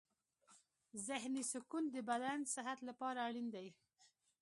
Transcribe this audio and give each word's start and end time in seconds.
ذهني 1.07 1.43
سکون 1.53 1.83
د 1.91 1.95
بدن 2.09 2.39
صحت 2.53 2.79
لپاره 2.89 3.19
اړین 3.27 3.47
دی. 3.55 3.67